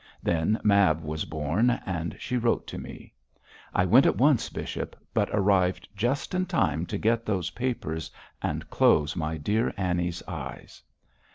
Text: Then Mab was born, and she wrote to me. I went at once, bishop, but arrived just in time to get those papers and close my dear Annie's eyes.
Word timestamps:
Then 0.23 0.59
Mab 0.63 1.03
was 1.03 1.25
born, 1.25 1.69
and 1.85 2.15
she 2.19 2.35
wrote 2.35 2.65
to 2.65 2.79
me. 2.79 3.13
I 3.71 3.85
went 3.85 4.07
at 4.07 4.17
once, 4.17 4.49
bishop, 4.49 4.95
but 5.13 5.29
arrived 5.31 5.87
just 5.95 6.33
in 6.33 6.47
time 6.47 6.87
to 6.87 6.97
get 6.97 7.23
those 7.23 7.51
papers 7.51 8.09
and 8.41 8.67
close 8.71 9.15
my 9.15 9.37
dear 9.37 9.71
Annie's 9.77 10.23
eyes. 10.27 10.81